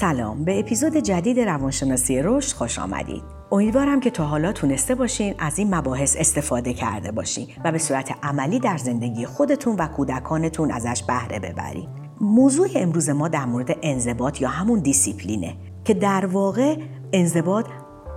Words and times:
سلام 0.00 0.44
به 0.44 0.58
اپیزود 0.60 0.96
جدید 0.96 1.40
روانشناسی 1.40 2.22
رشد 2.22 2.56
خوش 2.56 2.78
آمدید. 2.78 3.22
امیدوارم 3.52 4.00
که 4.00 4.10
تا 4.10 4.24
حالا 4.24 4.52
تونسته 4.52 4.94
باشین 4.94 5.34
از 5.38 5.58
این 5.58 5.74
مباحث 5.74 6.16
استفاده 6.18 6.74
کرده 6.74 7.12
باشین 7.12 7.46
و 7.64 7.72
به 7.72 7.78
صورت 7.78 8.14
عملی 8.22 8.58
در 8.58 8.76
زندگی 8.76 9.26
خودتون 9.26 9.76
و 9.76 9.86
کودکانتون 9.86 10.70
ازش 10.70 11.02
بهره 11.02 11.38
ببرین. 11.38 11.88
موضوع 12.20 12.68
امروز 12.74 13.08
ما 13.08 13.28
در 13.28 13.44
مورد 13.44 13.76
انضباط 13.82 14.40
یا 14.40 14.48
همون 14.48 14.78
دیسیپلینه 14.78 15.56
که 15.84 15.94
در 15.94 16.26
واقع 16.26 16.76
انضباط 17.12 17.66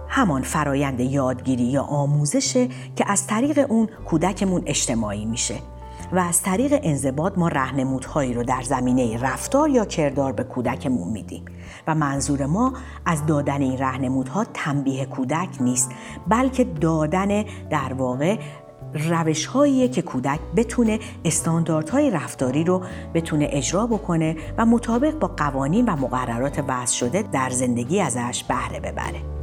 همان 0.07 0.41
فرایند 0.41 0.99
یادگیری 0.99 1.63
یا 1.63 1.83
آموزشه 1.83 2.67
که 2.95 3.05
از 3.07 3.27
طریق 3.27 3.65
اون 3.69 3.87
کودکمون 4.05 4.63
اجتماعی 4.65 5.25
میشه 5.25 5.55
و 6.11 6.19
از 6.19 6.41
طریق 6.41 6.79
انضباط 6.83 7.37
ما 7.37 7.47
رهنمودهایی 7.47 8.33
رو 8.33 8.43
در 8.43 8.61
زمینه 8.61 9.21
رفتار 9.21 9.69
یا 9.69 9.85
کردار 9.85 10.31
به 10.31 10.43
کودکمون 10.43 11.07
میدیم 11.07 11.45
و 11.87 11.95
منظور 11.95 12.45
ما 12.45 12.73
از 13.05 13.25
دادن 13.25 13.61
این 13.61 13.77
رهنمودها 13.77 14.45
تنبیه 14.53 15.05
کودک 15.05 15.49
نیست 15.59 15.91
بلکه 16.27 16.63
دادن 16.63 17.43
در 17.69 17.93
واقع 17.93 18.37
روش 18.93 19.45
هاییه 19.45 19.87
که 19.87 20.01
کودک 20.01 20.39
بتونه 20.55 20.99
استانداردهای 21.25 22.11
رفتاری 22.11 22.63
رو 22.63 22.81
بتونه 23.13 23.47
اجرا 23.51 23.87
بکنه 23.87 24.35
و 24.57 24.65
مطابق 24.65 25.19
با 25.19 25.27
قوانین 25.27 25.85
و 25.85 25.95
مقررات 25.95 26.63
وضع 26.67 26.95
شده 26.95 27.21
در 27.21 27.49
زندگی 27.49 28.01
ازش 28.01 28.43
بهره 28.43 28.79
ببره. 28.79 29.36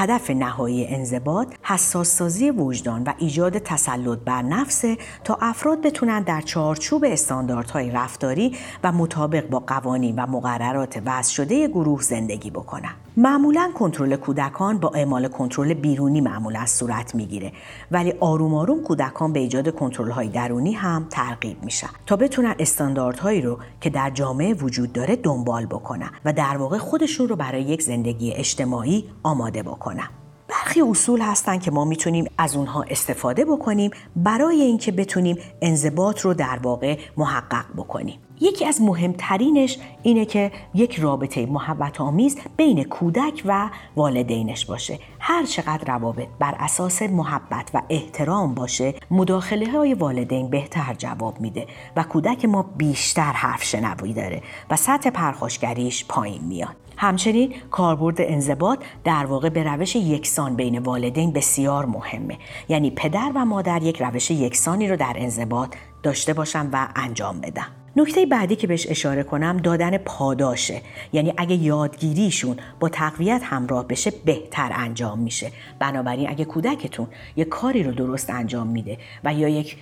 هدف 0.00 0.30
نهایی 0.30 0.86
انضباط 0.86 1.48
حساس 1.62 2.08
سازی 2.16 2.50
وجدان 2.50 3.02
و 3.02 3.12
ایجاد 3.18 3.58
تسلط 3.58 4.18
بر 4.18 4.42
نفسه 4.42 4.96
تا 5.24 5.38
افراد 5.40 5.82
بتونن 5.82 6.22
در 6.22 6.40
چارچوب 6.40 7.04
استانداردهای 7.04 7.90
رفتاری 7.90 8.56
و 8.84 8.92
مطابق 8.92 9.48
با 9.48 9.58
قوانین 9.58 10.14
و 10.16 10.26
مقررات 10.26 11.02
وضع 11.06 11.32
شده 11.32 11.68
گروه 11.68 12.02
زندگی 12.02 12.50
بکنن. 12.50 12.94
معمولا 13.20 13.70
کنترل 13.74 14.16
کودکان 14.16 14.78
با 14.78 14.90
اعمال 14.94 15.28
کنترل 15.28 15.74
بیرونی 15.74 16.20
معمولا 16.20 16.66
صورت 16.66 17.14
می‌گیره 17.14 17.52
ولی 17.90 18.12
آروم 18.20 18.54
آروم 18.54 18.82
کودکان 18.82 19.32
به 19.32 19.40
ایجاد 19.40 19.74
کنترل 19.74 20.10
های 20.10 20.28
درونی 20.28 20.72
هم 20.72 21.06
ترغیب 21.10 21.64
میشن 21.64 21.88
تا 22.06 22.16
بتونن 22.16 22.54
استانداردهایی 22.58 23.40
رو 23.40 23.58
که 23.80 23.90
در 23.90 24.10
جامعه 24.10 24.54
وجود 24.54 24.92
داره 24.92 25.16
دنبال 25.16 25.66
بکنن 25.66 26.10
و 26.24 26.32
در 26.32 26.56
واقع 26.56 26.78
خودشون 26.78 27.28
رو 27.28 27.36
برای 27.36 27.62
یک 27.62 27.82
زندگی 27.82 28.32
اجتماعی 28.32 29.04
آماده 29.22 29.62
بکنن. 29.62 30.08
برخی 30.48 30.80
اصول 30.82 31.20
هستن 31.20 31.58
که 31.58 31.70
ما 31.70 31.84
می‌تونیم 31.84 32.24
از 32.38 32.56
اونها 32.56 32.82
استفاده 32.82 33.44
بکنیم 33.44 33.90
برای 34.16 34.60
اینکه 34.60 34.92
بتونیم 34.92 35.36
انضباط 35.62 36.20
رو 36.20 36.34
در 36.34 36.58
واقع 36.62 36.98
محقق 37.16 37.64
بکنیم. 37.76 38.18
یکی 38.40 38.64
از 38.64 38.82
مهمترینش 38.82 39.78
اینه 40.02 40.24
که 40.24 40.52
یک 40.74 40.94
رابطه 41.00 41.46
محبت 41.46 42.00
آمیز 42.00 42.38
بین 42.56 42.84
کودک 42.84 43.42
و 43.44 43.70
والدینش 43.96 44.66
باشه. 44.66 44.98
هر 45.20 45.44
چقدر 45.44 45.94
روابط 45.94 46.28
بر 46.38 46.54
اساس 46.58 47.02
محبت 47.02 47.70
و 47.74 47.82
احترام 47.90 48.54
باشه 48.54 48.94
مداخله 49.10 49.70
های 49.70 49.94
والدین 49.94 50.50
بهتر 50.50 50.94
جواب 50.98 51.40
میده 51.40 51.66
و 51.96 52.02
کودک 52.02 52.44
ما 52.44 52.62
بیشتر 52.62 53.32
حرف 53.32 53.64
شنوی 53.64 54.12
داره 54.12 54.42
و 54.70 54.76
سطح 54.76 55.10
پرخاشگریش 55.10 56.04
پایین 56.08 56.44
میاد. 56.44 56.76
همچنین 56.96 57.54
کاربرد 57.70 58.16
انضباط 58.18 58.78
در 59.04 59.26
واقع 59.26 59.48
به 59.48 59.62
روش 59.62 59.96
یکسان 59.96 60.56
بین 60.56 60.78
والدین 60.78 61.32
بسیار 61.32 61.86
مهمه. 61.86 62.38
یعنی 62.68 62.90
پدر 62.90 63.32
و 63.34 63.44
مادر 63.44 63.82
یک 63.82 64.02
روش 64.02 64.30
یکسانی 64.30 64.88
رو 64.88 64.96
در 64.96 65.12
انضباط 65.16 65.74
داشته 66.02 66.32
باشن 66.32 66.70
و 66.72 66.88
انجام 66.96 67.40
بدن. 67.40 67.66
نکته 67.96 68.26
بعدی 68.26 68.56
که 68.56 68.66
بهش 68.66 68.86
اشاره 68.90 69.22
کنم 69.22 69.56
دادن 69.56 69.98
پاداشه. 69.98 70.82
یعنی 71.12 71.34
اگه 71.36 71.54
یادگیریشون 71.54 72.56
با 72.80 72.88
تقویت 72.88 73.42
همراه 73.44 73.88
بشه 73.88 74.12
بهتر 74.24 74.70
انجام 74.74 75.18
میشه. 75.18 75.52
بنابراین 75.78 76.30
اگه 76.30 76.44
کودکتون 76.44 77.06
یک 77.36 77.48
کاری 77.48 77.82
رو 77.82 77.92
درست 77.92 78.30
انجام 78.30 78.66
میده 78.66 78.98
و 79.24 79.34
یا 79.34 79.48
یک 79.48 79.76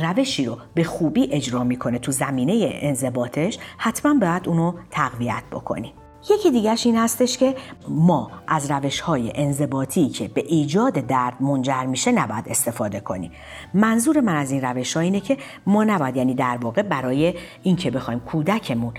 روشی 0.00 0.44
رو 0.44 0.58
به 0.74 0.84
خوبی 0.84 1.28
اجرا 1.32 1.64
می‌کنه 1.64 1.98
تو 1.98 2.12
زمینه 2.12 2.70
انضباطش 2.72 3.58
حتما 3.78 4.14
باید 4.14 4.48
اونو 4.48 4.72
تقویت 4.90 5.42
بکنیم 5.52 5.92
یکی 6.30 6.50
دیگرش 6.50 6.86
این 6.86 6.96
هستش 6.96 7.38
که 7.38 7.54
ما 7.88 8.30
از 8.46 8.70
روش 8.70 9.00
های 9.00 9.32
انضباطی 9.34 10.08
که 10.08 10.28
به 10.28 10.44
ایجاد 10.48 10.92
درد 10.92 11.42
منجر 11.42 11.84
میشه 11.84 12.12
نباید 12.12 12.48
استفاده 12.48 13.00
کنیم. 13.00 13.32
منظور 13.74 14.20
من 14.20 14.36
از 14.36 14.50
این 14.50 14.62
روش 14.62 14.94
ها 14.96 15.00
اینه 15.00 15.20
که 15.20 15.36
ما 15.66 15.84
نباید 15.84 16.16
یعنی 16.16 16.34
در 16.34 16.56
واقع 16.56 16.82
برای 16.82 17.34
اینکه 17.62 17.90
بخوایم 17.90 18.20
کودکمون 18.20 18.94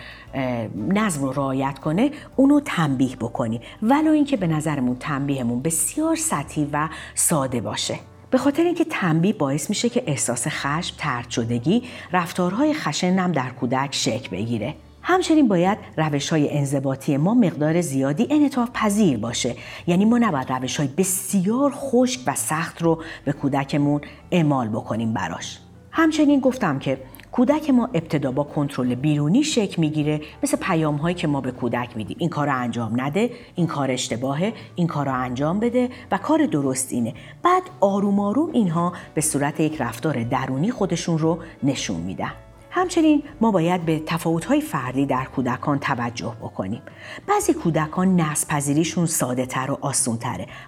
نظم 0.87 1.21
رو 1.21 1.31
رعایت 1.31 1.79
کنه 1.79 2.11
اونو 2.35 2.59
تنبیه 2.59 3.15
بکنیم. 3.15 3.61
ولو 3.81 4.11
اینکه 4.11 4.37
به 4.37 4.47
نظرمون 4.47 4.95
تنبیهمون 4.95 5.61
بسیار 5.61 6.15
سطحی 6.15 6.69
و 6.73 6.89
ساده 7.15 7.61
باشه. 7.61 7.99
به 8.29 8.37
خاطر 8.37 8.63
اینکه 8.63 8.85
تنبیه 8.85 9.33
باعث 9.33 9.69
میشه 9.69 9.89
که 9.89 10.03
احساس 10.07 10.47
خشم، 10.47 10.95
ترد 10.97 11.29
شدگی، 11.29 11.83
رفتارهای 12.11 12.73
خشنم 12.73 13.31
در 13.31 13.49
کودک 13.49 13.89
شکل 13.91 14.29
بگیره. 14.29 14.75
همچنین 15.07 15.47
باید 15.47 15.77
روش 15.97 16.29
های 16.29 16.57
انضباطی 16.57 17.17
ما 17.17 17.33
مقدار 17.33 17.81
زیادی 17.81 18.27
انعطاف 18.29 18.69
پذیر 18.73 19.17
باشه. 19.17 19.55
یعنی 19.87 20.05
ما 20.05 20.17
نباید 20.17 20.51
روش 20.51 20.77
های 20.77 20.87
بسیار 20.87 21.71
خشک 21.75 22.19
و 22.27 22.35
سخت 22.35 22.81
رو 22.81 23.03
به 23.25 23.31
کودکمون 23.31 24.01
اعمال 24.31 24.67
بکنیم 24.67 25.13
براش. 25.13 25.59
همچنین 25.91 26.39
گفتم 26.39 26.79
که 26.79 26.99
کودک 27.31 27.69
ما 27.69 27.85
ابتدا 27.93 28.31
با 28.31 28.43
کنترل 28.43 28.95
بیرونی 28.95 29.43
شکل 29.43 29.81
می‌گیره. 29.81 30.21
مثل 30.43 30.57
پیام 30.57 30.95
هایی 30.95 31.15
که 31.15 31.27
ما 31.27 31.41
به 31.41 31.51
کودک 31.51 31.97
میدیم. 31.97 32.17
این 32.19 32.29
کار 32.29 32.47
رو 32.47 32.57
انجام 32.57 33.01
نده 33.01 33.29
این 33.55 33.67
کار 33.67 33.91
اشتباهه 33.91 34.53
این 34.75 34.87
کار 34.87 35.05
رو 35.05 35.13
انجام 35.13 35.59
بده 35.59 35.89
و 36.11 36.17
کار 36.17 36.45
درست 36.45 36.93
اینه. 36.93 37.13
بعد 37.43 37.63
آروم 37.79 38.19
آروم 38.19 38.51
اینها 38.51 38.93
به 39.13 39.21
صورت 39.21 39.59
یک 39.59 39.81
رفتار 39.81 40.23
درونی 40.23 40.71
خودشون 40.71 41.17
رو 41.17 41.39
نشون 41.63 42.01
میدن. 42.01 42.31
همچنین 42.75 43.23
ما 43.41 43.51
باید 43.51 43.85
به 43.85 44.03
تفاوت‌های 44.05 44.61
فردی 44.61 45.05
در 45.05 45.25
کودکان 45.25 45.79
توجه 45.79 46.33
بکنیم. 46.41 46.81
بعضی 47.27 47.53
کودکان 47.53 48.21
نسپذیریشون 48.21 49.05
ساده 49.05 49.45
تر 49.45 49.71
و 49.71 49.77
آسون 49.81 50.19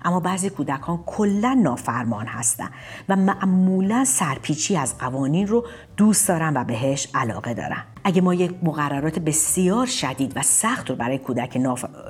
اما 0.05 0.19
بعضی 0.19 0.49
کودکان 0.49 1.03
کلا 1.05 1.53
نافرمان 1.53 2.27
هستن 2.27 2.69
و 3.09 3.15
معمولا 3.15 4.05
سرپیچی 4.05 4.77
از 4.77 4.97
قوانین 4.97 5.47
رو 5.47 5.65
دوست 5.97 6.27
دارن 6.27 6.57
و 6.57 6.63
بهش 6.63 7.07
علاقه 7.15 7.53
دارن. 7.53 7.83
اگه 8.03 8.21
ما 8.21 8.33
یک 8.33 8.55
مقررات 8.63 9.19
بسیار 9.19 9.85
شدید 9.85 10.33
و 10.35 10.41
سخت 10.41 10.89
رو 10.89 10.95
برای 10.95 11.17
کودک 11.17 11.57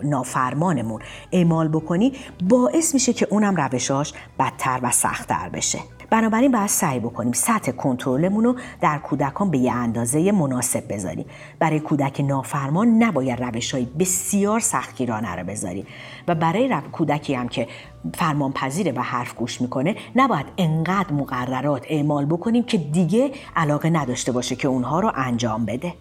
نافرمانمون 0.04 1.02
اعمال 1.32 1.68
بکنیم 1.68 2.12
باعث 2.50 2.94
میشه 2.94 3.14
که 3.14 3.28
اونم 3.32 3.56
روشاش 3.56 4.14
بدتر 4.40 4.80
و 4.84 4.92
سختتر 4.92 5.50
بشه. 5.50 5.80
بنابراین 6.10 6.52
باید 6.52 6.68
سعی 6.68 7.00
بکنیم 7.00 7.32
سطح 7.32 7.72
کنترلمون 7.72 8.44
رو 8.44 8.56
در 8.82 8.98
کودکان 8.98 9.52
به 9.52 9.58
یه 9.58 9.72
اندازه 9.72 10.32
مناسب 10.32 10.94
بذاریم. 10.94 11.26
برای 11.60 11.80
کودک 11.80 12.22
نافرمان 12.22 13.04
نباید 13.04 13.44
روش 13.44 13.74
های 13.74 13.86
بسیار 14.00 14.60
سختگیرانه 14.60 15.36
رو 15.36 15.44
بذاریم. 15.44 15.86
و 16.28 16.36
برای 16.36 16.76
کودکی 16.92 17.34
هم 17.34 17.48
که 17.48 17.68
فرمان 18.14 18.52
پذیره 18.52 18.92
و 18.92 19.02
حرف 19.02 19.36
گوش 19.36 19.62
می‌کنه 19.62 19.96
نباید 20.16 20.46
انقدر 20.58 21.14
مقررات 21.14 21.86
اعمال 21.90 22.26
بکنیم 22.26 22.64
که 22.64 22.78
دیگه 22.78 23.32
علاقه 23.56 23.90
نداشته 23.90 24.32
باشه 24.32 24.56
که 24.56 24.68
اونها 24.68 25.00
رو 25.00 25.12
انجام 25.16 25.66
بده. 25.66 25.94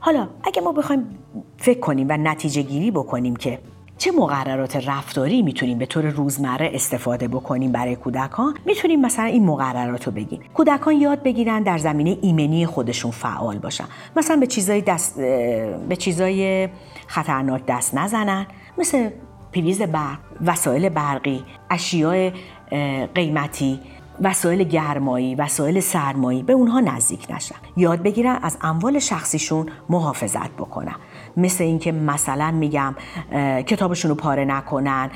حالا 0.00 0.28
اگه 0.44 0.62
ما 0.62 0.72
بخوایم 0.72 1.18
فکر 1.56 1.80
کنیم 1.80 2.06
و 2.10 2.16
نتیجه 2.16 2.62
گیری 2.62 2.90
بکنیم 2.90 3.36
که 3.36 3.58
چه 4.02 4.10
مقررات 4.12 4.88
رفتاری 4.88 5.42
می‌تونیم 5.42 5.78
به 5.78 5.86
طور 5.86 6.04
روزمره 6.04 6.70
استفاده 6.74 7.28
بکنیم 7.28 7.72
برای 7.72 7.96
کودکان؟ 7.96 8.54
می‌تونیم 8.66 9.00
مثلا 9.00 9.24
این 9.24 9.44
مقررات 9.46 10.06
رو 10.06 10.12
بگیم. 10.12 10.40
کودکان 10.54 10.94
یاد 10.94 11.22
بگیرن 11.22 11.62
در 11.62 11.78
زمینه 11.78 12.18
ایمنی 12.22 12.66
خودشون 12.66 13.10
فعال 13.10 13.58
باشن. 13.58 13.84
مثلا 14.16 14.36
به 14.36 14.46
چیزای 14.46 14.80
دست 14.80 15.20
به 15.88 15.96
چیزای 15.98 16.68
خطرناک 17.06 17.66
دست 17.66 17.94
نزنن. 17.94 18.46
مثل 18.78 19.10
پریز 19.52 19.82
برق 19.82 20.18
وسایل 20.46 20.88
برقی 20.88 21.44
اشیاء 21.70 22.30
قیمتی. 23.14 23.80
وسایل 24.20 24.64
گرمایی 24.64 25.34
وسایل 25.34 25.80
سرمایی 25.80 26.42
به 26.42 26.52
اونها 26.52 26.80
نزدیک 26.80 27.26
نشن. 27.30 27.54
یاد 27.76 28.02
بگیرن 28.02 28.38
از 28.42 28.58
اموال 28.62 28.98
شخصیشون 28.98 29.66
محافظت 29.88 30.50
بکنن. 30.50 30.94
مثل 31.36 31.64
اینکه 31.64 31.92
مثلا 31.92 32.50
میگم 32.50 32.94
کتابشون 33.66 34.08
رو 34.08 34.14
پاره 34.14 34.44
نکنن 34.44 35.10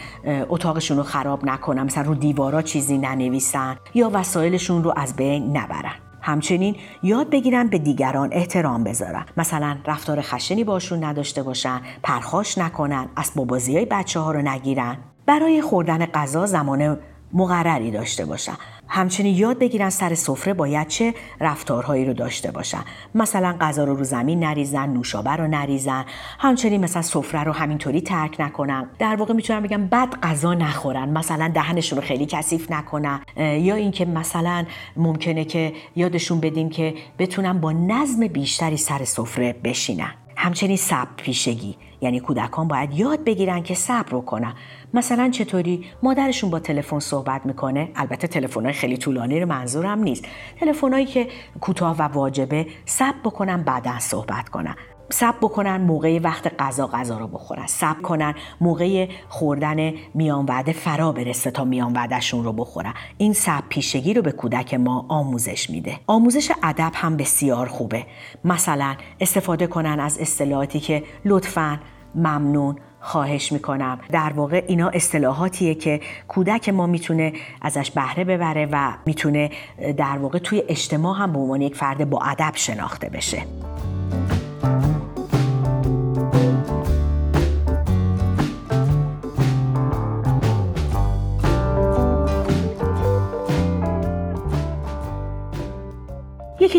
اتاقشون 0.48 0.96
رو 0.96 1.02
خراب 1.02 1.44
نکنن 1.44 1.82
مثلا 1.82 2.04
رو 2.04 2.14
دیوارا 2.14 2.62
چیزی 2.62 2.98
ننویسن 2.98 3.76
یا 3.94 4.10
وسایلشون 4.12 4.84
رو 4.84 4.92
از 4.96 5.16
بین 5.16 5.56
نبرن. 5.56 5.94
همچنین 6.22 6.76
یاد 7.02 7.30
بگیرن 7.30 7.66
به 7.66 7.78
دیگران 7.78 8.28
احترام 8.32 8.84
بذارن. 8.84 9.24
مثلا 9.36 9.76
رفتار 9.86 10.20
خشنی 10.20 10.64
باشون 10.64 11.04
نداشته 11.04 11.42
باشن 11.42 11.80
پرخاش 12.02 12.58
نکنن 12.58 13.08
اسباب 13.16 13.46
بازی 13.46 13.76
های 13.76 13.86
بچه 13.90 14.20
ها 14.20 14.32
رو 14.32 14.42
نگیرن. 14.42 14.96
برای 15.26 15.62
خوردن 15.62 16.06
غذا 16.06 16.46
زمان 16.46 16.98
مقرری 17.32 17.90
داشته 17.90 18.24
باشن. 18.24 18.52
همچنین 18.88 19.36
یاد 19.36 19.58
بگیرن 19.58 19.90
سر 19.90 20.14
سفره 20.14 20.54
باید 20.54 20.88
چه 20.88 21.14
رفتارهایی 21.40 22.04
رو 22.04 22.12
داشته 22.12 22.50
باشن. 22.50 22.84
مثلا 23.14 23.56
غذا 23.60 23.84
رو 23.84 23.94
رو 23.94 24.04
زمین 24.04 24.44
نریزن 24.44 24.88
نوشابه 24.88 25.30
رو 25.30 25.46
نریزن. 25.46 26.04
همچنین 26.38 26.84
مثلا 26.84 27.02
سفره 27.02 27.44
رو 27.44 27.52
همینطوری 27.52 28.00
ترک 28.00 28.36
نکنن. 28.38 28.88
در 28.98 29.16
واقع 29.16 29.34
می‌تونم 29.34 29.62
بگم 29.62 29.86
بد 29.86 30.20
غذا 30.22 30.54
نخورن. 30.54 31.08
مثلا 31.08 31.48
دهنشون 31.54 31.98
رو 31.98 32.04
خیلی 32.04 32.26
کثیف 32.26 32.70
نکنن. 32.70 33.20
یا 33.36 33.74
اینکه 33.74 34.04
مثلا 34.04 34.64
ممکنه 34.96 35.44
که 35.44 35.72
یادشون 35.96 36.40
بدیم 36.40 36.68
که 36.68 36.94
بتونن 37.18 37.60
با 37.60 37.72
نظم 37.72 38.26
بیشتری 38.26 38.76
سر 38.76 39.04
سفره 39.04 39.52
بشینن. 39.64 40.14
همچنین 40.36 40.76
صبر 40.76 41.10
پیشگی. 41.16 41.76
یعنی 42.00 42.20
کودکان 42.20 42.68
باید 42.68 42.94
یاد 42.94 43.24
بگیرن 43.24 43.62
که 43.62 43.74
صبر 43.74 44.10
رو 44.10 44.20
کنن. 44.20 44.54
مثلا 44.94 45.30
چطوری؟ 45.30 45.84
مادرشون 46.02 46.50
با 46.50 46.58
تلفن 46.58 46.98
صحبت 46.98 47.46
می‌کنه. 47.46 47.90
البته 47.94 48.26
تلفن‌های 48.26 48.72
خیلی 48.72 48.96
طولانی 48.96 49.40
رو 49.40 49.48
منظورم 49.48 49.98
نیست. 49.98 50.24
تلفن‌هایی 50.60 51.06
که 51.06 51.28
کوتاه 51.60 51.96
و 51.98 52.02
واجبه 52.02 52.66
صبر 52.84 53.18
بکنن 53.24 53.62
بعدا 53.62 53.98
صحبت 53.98 54.48
کنن. 54.48 54.76
سب 55.10 55.34
بکنن 55.40 55.76
موقع 55.76 56.18
وقت 56.22 56.52
غذا 56.58 56.86
غذا 56.86 57.18
رو 57.18 57.26
بخورن. 57.26 57.66
سب 57.66 58.02
کنن 58.02 58.34
موقع 58.60 59.08
خوردن 59.28 59.92
میان 60.14 60.44
وعده 60.44 60.72
فرا 60.72 61.12
برسه 61.12 61.50
تا 61.50 61.64
میان 61.64 61.92
وعدهشون 61.92 62.44
رو 62.44 62.52
بخورن. 62.52 62.94
این 63.18 63.32
سب 63.32 63.62
پیشگی 63.68 64.14
رو 64.14 64.22
به 64.22 64.32
کودک 64.32 64.74
ما 64.74 65.06
آموزش 65.08 65.70
میده. 65.70 65.98
آموزش 66.06 66.52
ادب 66.62 66.92
هم 66.94 67.16
بسیار 67.16 67.66
خوبه. 67.68 68.06
مثلا 68.44 68.96
استفاده 69.20 69.66
کنن 69.66 70.00
از 70.00 70.18
اصطلاحاتی 70.18 70.80
که 70.80 71.02
لطفا 71.24 71.78
ممنون 72.14 72.76
خواهش 73.00 73.52
می‌کنم. 73.52 73.98
در 74.10 74.32
واقع 74.32 74.64
اینا 74.68 74.88
اصطلاحاتیه 74.88 75.74
که 75.74 76.00
کودک 76.28 76.68
ما 76.68 76.86
می‌تونه 76.86 77.32
ازش 77.62 77.90
بهره 77.90 78.24
ببره 78.24 78.68
و 78.72 78.92
می‌تونه 79.06 79.50
در 79.96 80.18
واقع 80.18 80.38
توی 80.38 80.62
اجتماع 80.68 81.18
هم 81.18 81.32
به 81.32 81.38
عنوان 81.38 81.60
یک 81.60 81.76
فرد 81.76 82.10
با 82.10 82.20
ادب 82.22 82.52
شناخته 82.54 83.08
بشه. 83.08 83.42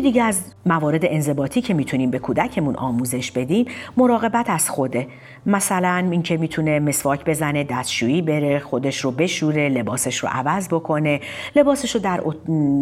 دیگه 0.08 0.24
از 0.24 0.42
موارد 0.68 1.02
انضباطی 1.04 1.62
که 1.62 1.74
می‌تونیم 1.74 2.12
به 2.12 2.20
کودکمون 2.20 2.76
آموزش 2.76 3.32
بدیم 3.32 3.66
مراقبت 3.98 4.50
از 4.50 4.70
خوده. 4.70 5.08
مثلا 5.46 6.08
اینکه 6.12 6.38
می‌تونه 6.38 6.80
مسواک 6.80 7.26
بزنه 7.26 7.64
دستشویی 7.64 8.22
بره 8.22 8.60
خودش 8.60 9.00
رو 9.00 9.12
بشوره 9.12 9.70
لباسش 9.70 10.18
رو 10.18 10.30
عوض 10.32 10.68
بکنه. 10.68 11.20
لباسش 11.56 11.96
رو 11.96 12.02
در 12.02 12.22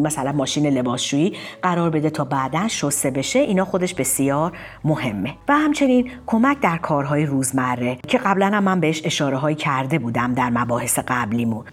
مثلا 0.03 0.31
ماشین 0.31 0.67
لباسشویی 0.67 1.33
قرار 1.61 1.89
بده 1.89 2.09
تا 2.09 2.23
بعدا 2.23 2.67
شسته 2.67 3.11
بشه 3.11 3.39
اینا 3.39 3.65
خودش 3.65 3.93
بسیار 3.93 4.51
مهمه. 4.83 5.33
و 5.47 5.53
همچنین 5.53 6.11
کمک 6.25 6.59
در 6.59 6.77
کارهای 6.77 7.25
روزمره 7.25 7.97
که 8.07 8.17
قبلا 8.17 8.47
هم 8.47 8.63
من 8.63 8.79
بهش 8.79 9.01
اشاره 9.05 9.37
هایی 9.37 9.55
کرده 9.55 9.99
بودم 9.99 10.33
در 10.33 10.49
مباحث 10.49 10.99
قبلیمون. 11.07 11.65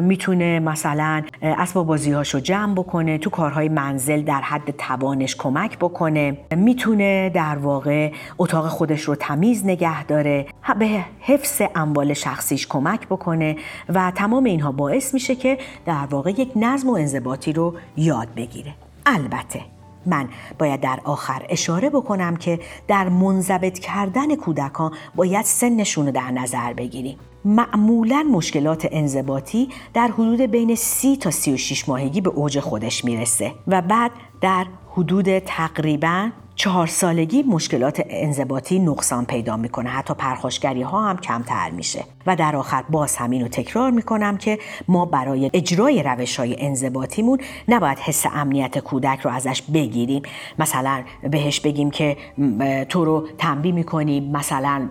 می‌تونه 0.00 0.60
مثلا 0.60 1.22
اسباب 1.42 1.86
بازی 1.86 2.12
هاشو 2.12 2.38
جمع 2.38 2.74
بکنه 2.74 3.18
تو 3.18 3.30
کارهای 3.30 3.68
منزل 3.68 4.22
در 4.22 4.40
حد 4.40 4.70
توانش 4.70 5.36
کمک 5.44 5.78
بکنه. 5.78 6.36
می‌تونه 6.56 7.30
در 7.34 7.58
واقع 7.58 8.12
اتاق 8.38 8.68
خودش 8.68 9.02
رو 9.02 9.14
تمیز 9.14 9.66
نگه 9.66 10.04
داره 10.04 10.46
به 10.78 11.04
حفظ 11.20 11.62
اموال 11.74 12.14
شخصیش 12.14 12.66
کمک 12.66 13.06
بکنه 13.06 13.56
و 13.88 14.12
تمام 14.14 14.44
اینها 14.44 14.72
باعث 14.72 15.14
میشه 15.14 15.34
که 15.34 15.58
در 15.86 16.06
واقع 16.10 16.30
یک 16.30 16.52
نظم 16.56 16.88
و 16.88 16.92
انضباطی 16.92 17.52
رو 17.52 17.74
یاد 17.96 18.28
بگیره. 18.36 18.74
البته 19.06 19.73
من 20.06 20.28
باید 20.58 20.80
در 20.80 21.00
آخر 21.04 21.46
اشاره 21.48 21.90
بکنم 21.90 22.36
که 22.36 22.60
در 22.88 23.08
منضبط 23.08 23.78
کردن 23.78 24.36
کودکان 24.36 24.92
باید 25.14 25.44
سنشون 25.44 26.06
رو 26.06 26.12
در 26.12 26.30
نظر 26.30 26.72
بگیریم. 26.72 27.18
معمولا 27.44 28.26
مشکلات 28.32 28.88
انضباطی 28.90 29.68
در 29.94 30.08
حدود 30.08 30.40
بین 30.40 30.74
30 30.74 31.16
تا 31.16 31.30
36 31.30 31.88
ماهگی 31.88 32.20
به 32.20 32.30
اوج 32.30 32.60
خودش 32.60 33.04
می‌رسه 33.04 33.52
و 33.66 33.82
بعد 33.82 34.10
در 34.40 34.66
حدود 34.96 35.38
تقریبا 35.38 36.30
چهار 36.56 36.86
سالگی 36.86 37.42
مشکلات 37.42 38.02
انضباطی 38.08 38.78
نقصان 38.78 39.24
پیدا 39.24 39.56
می‌کنه. 39.56 39.90
حتی 39.90 40.14
پرخاشگری 40.14 40.82
ها 40.82 41.08
هم 41.08 41.16
کمتر 41.16 41.70
میشه. 41.70 42.04
و 42.26 42.36
در 42.36 42.56
آخر 42.56 42.82
باز 42.90 43.16
همین 43.16 43.42
رو 43.42 43.48
تکرار 43.48 43.90
می‌کنم 43.90 44.36
که 44.36 44.58
ما 44.88 45.06
برای 45.06 45.50
اجرای 45.52 46.02
روش 46.02 46.36
های 46.36 46.56
انضباطیمون 46.58 47.38
نباید 47.68 47.98
حس 47.98 48.26
امنیت 48.32 48.78
کودک 48.78 49.20
رو 49.20 49.30
ازش 49.30 49.62
بگیریم. 49.62 50.22
مثلا 50.58 51.02
بهش 51.30 51.60
بگیم 51.60 51.90
که 51.90 52.16
تو 52.88 53.04
رو 53.04 53.28
تنبیه 53.38 53.72
می‌کنیم. 53.72 54.30
مثلا 54.30 54.88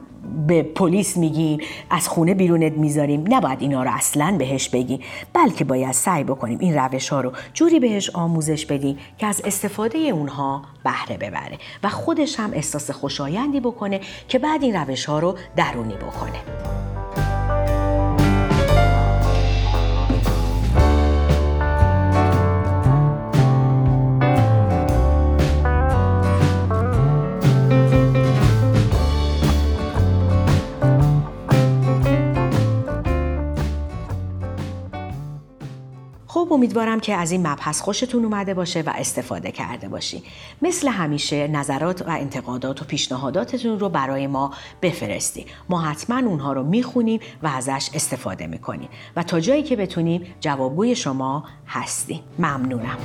به 0.47 0.63
پلیس 0.63 1.17
میگیم 1.17 1.59
از 1.89 2.07
خونه 2.07 2.33
بیرونت 2.33 2.73
می‌ذاریم. 2.73 3.23
نباید 3.27 3.61
اینا 3.61 3.83
رو 3.83 3.91
اصلا 3.93 4.35
بهش 4.39 4.69
بگیم 4.69 4.99
بلکه 5.33 5.63
باید 5.63 5.91
سعی 5.91 6.23
بکنیم 6.23 6.59
این 6.59 6.75
روش 6.75 7.09
ها 7.09 7.21
رو 7.21 7.31
جوری 7.53 7.79
بهش 7.79 8.09
آموزش 8.09 8.65
بدیم 8.65 8.97
که 9.17 9.27
از 9.27 9.41
استفاده 9.45 9.97
اونها 9.97 10.61
بهره 10.83 11.17
ببره 11.17 11.57
و 11.83 11.89
خودش 11.89 12.39
هم 12.39 12.51
احساس 12.53 12.91
خوشایندی 12.91 13.59
بکنه 13.59 13.99
که 14.27 14.39
بعد 14.39 14.63
این 14.63 14.75
روش 14.75 15.05
ها 15.05 15.19
رو 15.19 15.37
درونی 15.55 15.95
بکنه. 15.95 16.82
امیدوارم 36.53 36.99
که 36.99 37.15
از 37.15 37.31
این 37.31 37.47
مبحث 37.47 37.81
خوشتون 37.81 38.25
اومده 38.25 38.53
باشه 38.53 38.81
و 38.81 38.93
استفاده 38.95 39.51
کرده 39.51 39.87
باشی. 39.87 40.23
مثل 40.61 40.87
همیشه 40.87 41.47
نظرات 41.47 42.01
و 42.01 42.09
انتقادات 42.09 42.81
و 42.81 42.85
پیشنهاداتتون 42.85 43.79
رو 43.79 43.89
برای 43.89 44.27
ما 44.27 44.53
بفرستی. 44.81 45.45
ما 45.69 45.81
حتما 45.81 46.29
اونها 46.29 46.53
رو 46.53 46.63
می‌خونیم 46.63 47.19
و 47.43 47.47
ازش 47.47 47.89
استفاده 47.93 48.47
می‌کنیم. 48.47 48.89
و 49.15 49.23
تا 49.23 49.39
جایی 49.39 49.63
که 49.63 49.75
بتونیم 49.75 50.35
جوابگوی 50.39 50.95
شما 50.95 51.43
هستیم. 51.67 52.19
ممنونم. 52.39 52.97